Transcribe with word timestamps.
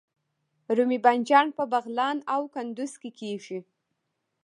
رومي 0.75 0.97
بانجان 1.05 1.47
په 1.57 1.63
بغلان 1.73 2.17
او 2.35 2.41
کندز 2.55 2.91
کې 3.01 3.11
کیږي 3.19 3.59